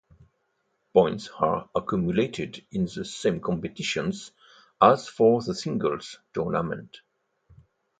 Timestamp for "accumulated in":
1.75-2.85